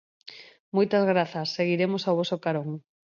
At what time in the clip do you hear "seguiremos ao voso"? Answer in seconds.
1.57-2.37